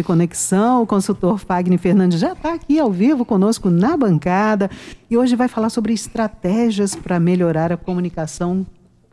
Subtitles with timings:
[0.00, 0.82] E Conexão.
[0.82, 4.70] O consultor Fagner Fernandes já está aqui ao vivo conosco na bancada
[5.10, 8.66] e hoje vai falar sobre estratégias para melhorar a comunicação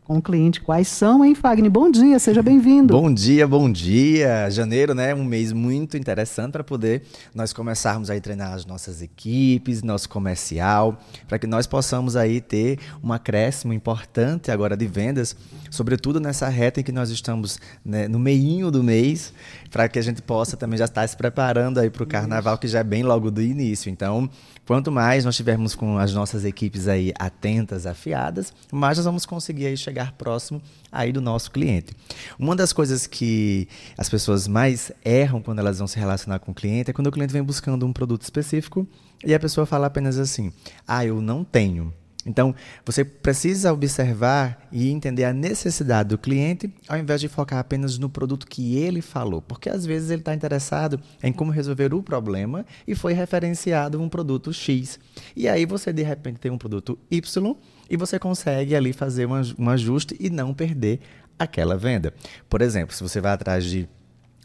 [0.06, 0.60] com o cliente.
[0.60, 1.70] Quais são, hein, Fagner?
[1.70, 2.94] Bom dia, seja bem-vindo.
[2.94, 4.48] Bom dia, bom dia.
[4.50, 5.12] Janeiro, né?
[5.12, 7.02] Um mês muito interessante para poder
[7.34, 10.96] nós começarmos aí treinar as nossas equipes, nosso comercial,
[11.26, 15.34] para que nós possamos aí ter um acréscimo importante agora de vendas,
[15.70, 19.32] sobretudo nessa reta em que nós estamos né, no meinho do mês,
[19.72, 22.68] para que a gente possa também já estar se preparando aí para o carnaval, que
[22.68, 23.90] já é bem logo do início.
[23.90, 24.30] Então,
[24.64, 29.66] quanto mais nós tivermos com as nossas equipes aí atentas, afiadas, mais nós vamos conseguir
[29.66, 30.60] aí chegar chegar próximo
[30.92, 31.94] aí do nosso cliente.
[32.38, 36.54] Uma das coisas que as pessoas mais erram quando elas vão se relacionar com o
[36.54, 38.86] cliente é quando o cliente vem buscando um produto específico
[39.24, 40.52] e a pessoa fala apenas assim:
[40.86, 41.92] "Ah, eu não tenho".
[42.28, 42.52] Então,
[42.84, 48.10] você precisa observar e entender a necessidade do cliente, ao invés de focar apenas no
[48.10, 49.40] produto que ele falou.
[49.40, 54.08] Porque às vezes ele está interessado em como resolver o problema e foi referenciado um
[54.08, 54.98] produto X.
[55.36, 57.56] E aí você, de repente, tem um produto Y
[57.88, 61.00] e você consegue ali fazer um ajuste e não perder
[61.38, 62.12] aquela venda.
[62.48, 63.88] Por exemplo, se você vai atrás de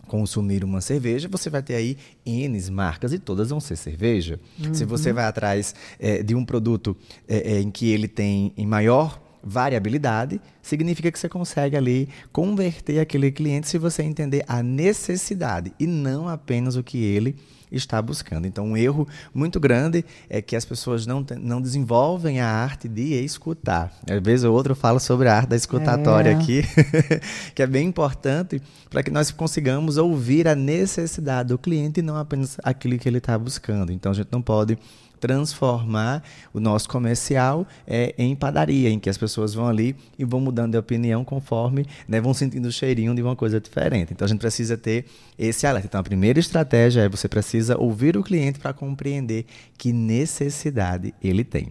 [0.07, 4.39] consumir uma cerveja, você vai ter aí N marcas e todas vão ser cerveja.
[4.59, 4.73] Uhum.
[4.73, 6.97] Se você vai atrás é, de um produto
[7.27, 12.99] é, é, em que ele tem em maior variabilidade, significa que você consegue ali converter
[12.99, 17.35] aquele cliente se você entender a necessidade e não apenas o que ele
[17.71, 18.45] está buscando.
[18.45, 23.13] Então, um erro muito grande é que as pessoas não, não desenvolvem a arte de
[23.23, 23.93] escutar.
[24.09, 26.33] Às vezes ou outro fala sobre a arte da escutatória é.
[26.33, 26.63] aqui,
[27.55, 32.17] que é bem importante para que nós consigamos ouvir a necessidade do cliente e não
[32.17, 33.91] apenas aquilo que ele está buscando.
[33.91, 34.77] Então, a gente não pode
[35.21, 40.41] transformar o nosso comercial é, em padaria, em que as pessoas vão ali e vão
[40.41, 44.11] mudando de opinião conforme né, vão sentindo o cheirinho de uma coisa diferente.
[44.11, 45.05] Então a gente precisa ter
[45.37, 45.87] esse alerta.
[45.87, 49.45] Então a primeira estratégia é você precisa ouvir o cliente para compreender
[49.77, 51.69] que necessidade ele tem.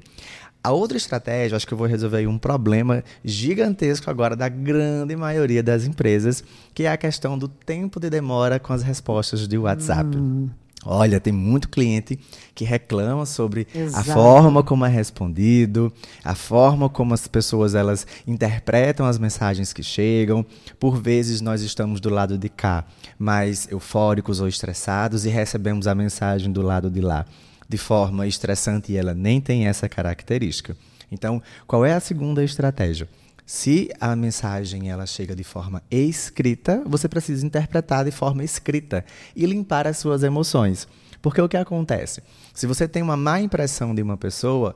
[0.62, 5.62] A outra estratégia, acho que eu vou resolver um problema gigantesco agora da grande maioria
[5.62, 6.44] das empresas,
[6.74, 10.14] que é a questão do tempo de demora com as respostas de WhatsApp.
[10.16, 10.50] Hum.
[10.84, 12.18] Olha, tem muito cliente
[12.54, 14.10] que reclama sobre Exato.
[14.10, 15.92] a forma como é respondido,
[16.24, 20.44] a forma como as pessoas elas interpretam as mensagens que chegam.
[20.78, 22.86] Por vezes nós estamos do lado de cá
[23.18, 27.26] mais eufóricos ou estressados e recebemos a mensagem do lado de lá
[27.68, 30.76] de forma estressante e ela nem tem essa característica.
[31.12, 33.08] Então, qual é a segunda estratégia?
[33.46, 39.46] Se a mensagem ela chega de forma escrita, você precisa interpretar de forma escrita e
[39.46, 40.86] limpar as suas emoções.
[41.20, 42.22] Porque o que acontece?
[42.54, 44.74] Se você tem uma má impressão de uma pessoa,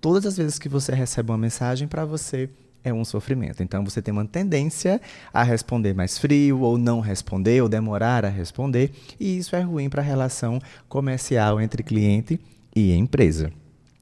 [0.00, 2.48] todas as vezes que você recebe uma mensagem para você
[2.84, 3.62] é um sofrimento.
[3.62, 5.00] Então você tem uma tendência
[5.32, 9.88] a responder mais frio, ou não responder, ou demorar a responder, e isso é ruim
[9.88, 12.38] para a relação comercial entre cliente
[12.76, 13.50] e empresa.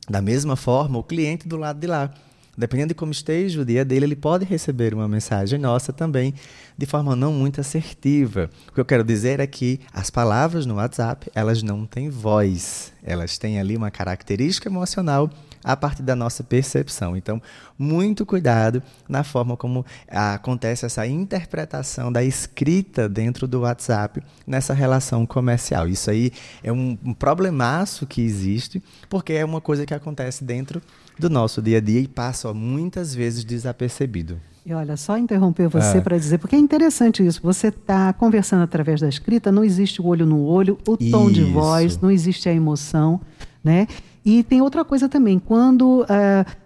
[0.09, 2.12] Da mesma forma, o cliente do lado de lá
[2.56, 6.34] Dependendo de como esteja o dia dele, ele pode receber uma mensagem nossa também
[6.76, 8.50] de forma não muito assertiva.
[8.68, 12.92] O que eu quero dizer é que as palavras no WhatsApp, elas não têm voz.
[13.02, 15.30] Elas têm ali uma característica emocional
[15.65, 17.17] a partir da nossa percepção.
[17.17, 17.41] Então,
[17.78, 25.25] muito cuidado na forma como acontece essa interpretação da escrita dentro do WhatsApp nessa relação
[25.27, 25.89] comercial.
[25.89, 30.83] Isso aí é um, problemaço que existe, porque é uma coisa que acontece dentro
[31.19, 34.41] do nosso dia a dia e passa muitas vezes desapercebido.
[34.65, 36.00] E olha, só interromper você é.
[36.00, 37.41] para dizer, porque é interessante isso.
[37.43, 41.33] Você está conversando através da escrita, não existe o olho no olho, o tom isso.
[41.33, 43.21] de voz, não existe a emoção,
[43.62, 43.89] né?
[44.25, 46.06] E tem outra coisa também, quando uh,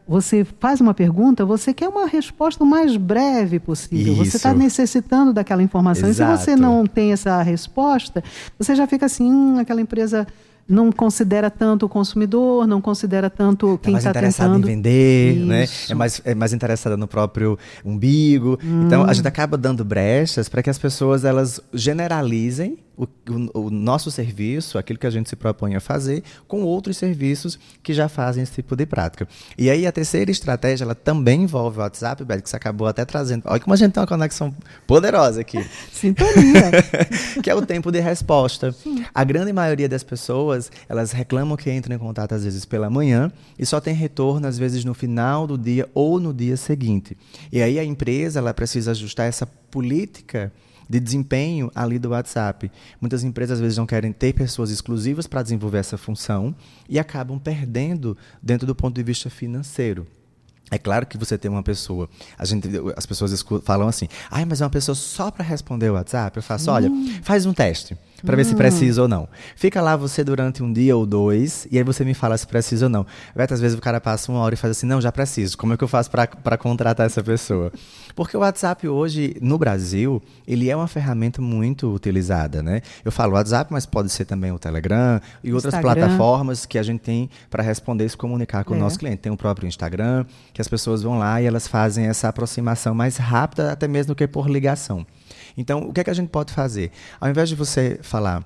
[0.06, 4.12] você faz uma pergunta, você quer uma resposta o mais breve possível.
[4.12, 4.26] Isso.
[4.26, 6.06] Você está necessitando daquela informação.
[6.06, 6.34] Exato.
[6.34, 8.22] E se você não tem essa resposta,
[8.58, 10.26] você já fica assim, hum, aquela empresa
[10.68, 14.18] não considera tanto o consumidor, não considera tanto é quem está tentando...
[14.18, 15.66] É mais interessada em vender, né?
[15.88, 18.58] É mais, é mais interessada no próprio umbigo.
[18.64, 18.86] Hum.
[18.86, 23.70] Então, a gente acaba dando brechas para que as pessoas elas generalizem o, o, o,
[23.70, 28.08] nosso serviço, aquilo que a gente se propõe a fazer, com outros serviços que já
[28.08, 29.28] fazem esse tipo de prática.
[29.58, 33.04] E aí a terceira estratégia, ela também envolve o WhatsApp, Beto, que você acabou até
[33.04, 33.42] trazendo.
[33.46, 34.54] Olha como a gente tem uma conexão
[34.86, 35.64] poderosa aqui.
[35.92, 36.70] Sintonia.
[37.42, 38.72] que é o tempo de resposta.
[38.72, 39.04] Sim.
[39.14, 43.30] A grande maioria das pessoas, elas reclamam que entram em contato às vezes pela manhã
[43.58, 47.16] e só tem retorno às vezes no final do dia ou no dia seguinte.
[47.52, 50.52] E aí a empresa, ela precisa ajustar essa política
[50.88, 52.70] de desempenho ali do WhatsApp.
[53.00, 56.54] Muitas empresas às vezes não querem ter pessoas exclusivas para desenvolver essa função
[56.88, 60.06] e acabam perdendo dentro do ponto de vista financeiro.
[60.70, 64.60] É claro que você tem uma pessoa, a gente, as pessoas falam assim, ai, mas
[64.60, 66.36] é uma pessoa só para responder o WhatsApp.
[66.36, 67.20] Eu faço, olha, hum.
[67.22, 67.96] faz um teste.
[68.26, 68.36] Para hum.
[68.36, 68.58] ver se hum.
[68.58, 69.28] precisa ou não.
[69.54, 72.86] Fica lá você durante um dia ou dois, e aí você me fala se precisa
[72.86, 73.06] ou não.
[73.34, 75.56] Beto, às vezes o cara passa uma hora e faz assim, não, já preciso.
[75.56, 77.72] Como é que eu faço para contratar essa pessoa?
[78.14, 82.82] Porque o WhatsApp hoje, no Brasil, ele é uma ferramenta muito utilizada, né?
[83.04, 85.94] Eu falo WhatsApp, mas pode ser também o Telegram e outras Instagram.
[85.94, 88.76] plataformas que a gente tem para responder e se comunicar com é.
[88.76, 89.18] o nosso cliente.
[89.18, 93.16] Tem o próprio Instagram, que as pessoas vão lá e elas fazem essa aproximação mais
[93.16, 95.06] rápida, até mesmo que por ligação.
[95.56, 96.90] Então, o que é que a gente pode fazer?
[97.20, 98.44] Ao invés de você falar,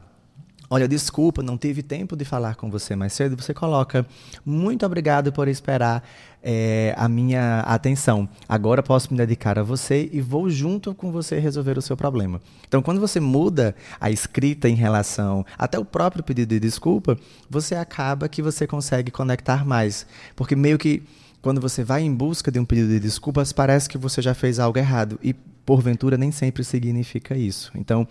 [0.73, 4.07] olha, desculpa, não tive tempo de falar com você mais cedo, você coloca,
[4.47, 6.05] muito obrigado por esperar
[6.41, 8.29] é, a minha atenção.
[8.49, 12.41] Agora posso me dedicar a você e vou junto com você resolver o seu problema.
[12.69, 17.19] Então, quando você muda a escrita em relação até o próprio pedido de desculpa,
[17.51, 20.07] você acaba que você consegue conectar mais.
[20.37, 21.03] Porque meio que
[21.43, 24.59] quando você vai em busca de um pedido de desculpas, parece que você já fez
[24.59, 25.19] algo errado.
[25.23, 25.33] E
[25.65, 27.71] porventura nem sempre significa isso.
[27.75, 28.07] Então,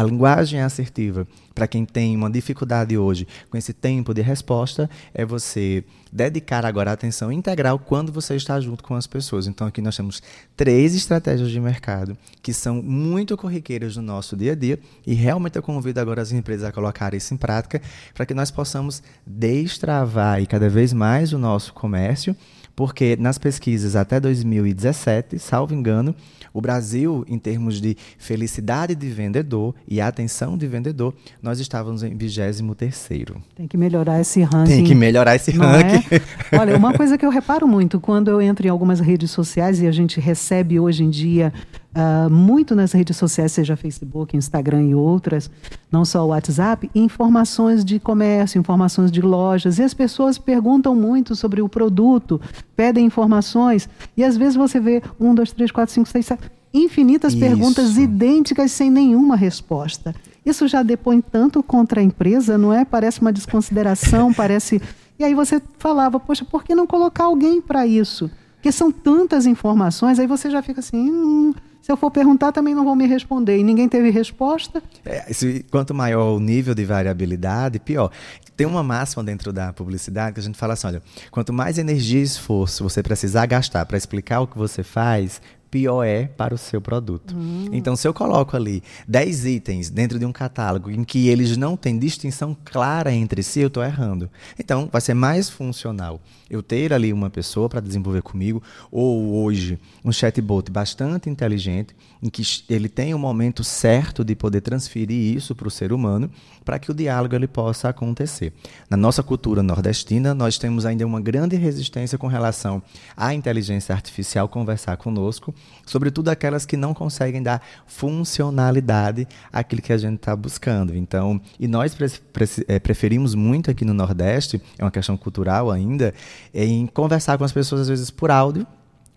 [0.00, 5.26] a linguagem assertiva, para quem tem uma dificuldade hoje com esse tempo de resposta, é
[5.26, 9.46] você dedicar agora a atenção integral quando você está junto com as pessoas.
[9.46, 10.22] Então, aqui nós temos
[10.56, 15.56] três estratégias de mercado que são muito corriqueiras no nosso dia a dia e realmente
[15.56, 17.82] eu convido agora as empresas a colocar isso em prática
[18.14, 22.34] para que nós possamos destravar e cada vez mais o nosso comércio
[22.80, 26.14] porque nas pesquisas até 2017, salvo engano,
[26.50, 32.16] o Brasil, em termos de felicidade de vendedor e atenção de vendedor, nós estávamos em
[32.16, 33.38] 23º.
[33.56, 34.70] Tem que melhorar esse ranking.
[34.70, 36.14] Tem que melhorar esse ranking.
[36.14, 36.22] É?
[36.56, 39.88] Olha, uma coisa que eu reparo muito, quando eu entro em algumas redes sociais e
[39.88, 41.52] a gente recebe hoje em dia
[41.92, 45.50] uh, muito nas redes sociais, seja Facebook, Instagram e outras,
[45.90, 49.80] não só o WhatsApp, informações de comércio, informações de lojas.
[49.80, 52.40] E as pessoas perguntam muito sobre o produto,
[52.76, 57.32] pedem informações, e às vezes você vê um, dois, três, quatro, cinco, seis, sete, infinitas
[57.32, 57.40] Isso.
[57.40, 60.14] perguntas idênticas sem nenhuma resposta.
[60.44, 62.84] Isso já depõe tanto contra a empresa, não é?
[62.84, 64.80] Parece uma desconsideração, parece.
[65.18, 68.30] E aí você falava, poxa, por que não colocar alguém para isso?
[68.54, 71.10] Porque são tantas informações, aí você já fica assim.
[71.10, 73.58] Hum, se eu for perguntar, também não vão me responder.
[73.58, 74.82] E ninguém teve resposta.
[75.04, 78.10] É, se, quanto maior o nível de variabilidade, pior.
[78.54, 82.20] Tem uma máxima dentro da publicidade que a gente fala assim: olha, quanto mais energia
[82.20, 85.40] e esforço você precisar gastar para explicar o que você faz,
[85.70, 87.34] pior é para o seu produto.
[87.36, 87.68] Hum.
[87.72, 91.76] Então, se eu coloco ali 10 itens dentro de um catálogo em que eles não
[91.76, 94.28] têm distinção clara entre si, eu estou errando.
[94.58, 96.20] Então, vai ser mais funcional
[96.50, 102.28] eu ter ali uma pessoa para desenvolver comigo, ou hoje um chatbot bastante inteligente, em
[102.28, 106.28] que ele tem o um momento certo de poder transferir isso para o ser humano,
[106.70, 108.52] para que o diálogo ele possa acontecer.
[108.88, 112.80] Na nossa cultura nordestina, nós temos ainda uma grande resistência com relação
[113.16, 115.52] à inteligência artificial conversar conosco,
[115.84, 120.94] sobretudo aquelas que não conseguem dar funcionalidade àquilo que a gente está buscando.
[120.94, 125.72] Então, e nós pre pre é, preferimos muito aqui no Nordeste, é uma questão cultural
[125.72, 126.14] ainda,
[126.54, 128.64] em conversar com as pessoas às vezes por áudio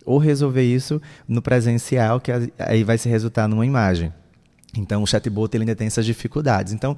[0.03, 4.11] ou resolver isso no presencial, que aí vai se resultar numa imagem.
[4.75, 6.73] Então, o chatbot ele ainda tem essas dificuldades.
[6.73, 6.97] Então,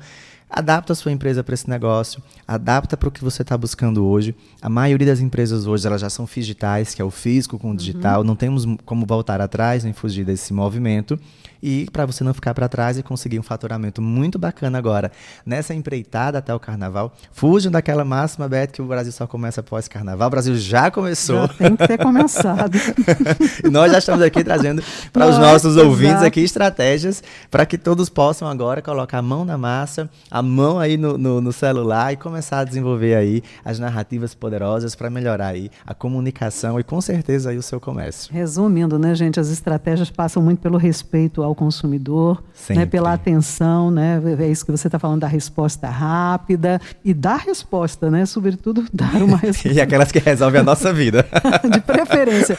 [0.50, 4.36] adapta a sua empresa para esse negócio, adapta para o que você está buscando hoje.
[4.62, 7.76] A maioria das empresas hoje elas já são digitais, que é o físico com o
[7.76, 8.20] digital.
[8.22, 8.28] Uhum.
[8.28, 11.20] Não temos como voltar atrás nem fugir desse movimento.
[11.68, 15.12] E para você não ficar para trás e conseguir um faturamento muito bacana agora
[15.44, 19.88] nessa empreitada até o carnaval, fujam daquela máxima, Beto, que o Brasil só começa após
[19.88, 20.28] carnaval.
[20.28, 21.48] O Brasil já começou.
[21.48, 22.78] Já tem que ter começado.
[23.66, 28.10] e nós já estamos aqui trazendo para os nossos ouvintes aqui estratégias para que todos
[28.10, 32.18] possam agora colocar a mão na massa, a mão aí no, no, no celular e
[32.18, 37.52] começar a desenvolver aí as narrativas poderosas para melhorar aí a comunicação e com certeza
[37.52, 38.34] aí o seu comércio.
[38.34, 44.22] Resumindo, né, gente, as estratégias passam muito pelo respeito ao consumidor, né, pela atenção, né,
[44.38, 49.16] é isso que você está falando da resposta rápida e da resposta, né, sobretudo dar
[49.24, 49.72] uma resposta.
[49.72, 51.26] e aquelas que resolvem a nossa vida.
[51.72, 52.58] De preferência.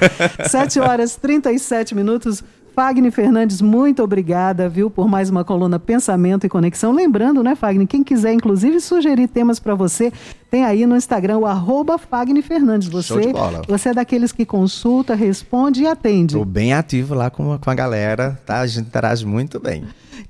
[0.49, 2.43] 7 horas 37 minutos.
[2.77, 6.93] Fagner Fernandes, muito obrigada, viu, por mais uma coluna Pensamento e Conexão.
[6.93, 10.13] Lembrando, né, Fagner, quem quiser, inclusive, sugerir temas para você,
[10.51, 12.87] tem aí no Instagram o arroba Fagner Fernandes.
[12.89, 13.33] Você,
[13.67, 16.35] você é daqueles que consulta, responde e atende.
[16.35, 18.61] Estou bem ativo lá com, com a galera, tá?
[18.61, 19.83] A gente interage muito bem.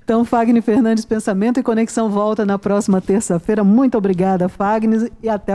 [0.07, 3.65] Então, Fagner Fernandes, Pensamento e Conexão volta na próxima terça-feira.
[3.65, 5.53] Muito obrigada, Fagner, e até